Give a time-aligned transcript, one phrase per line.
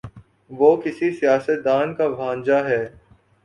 [0.51, 2.83] وہ کسی سیاست دان کا بھانجا ہے۔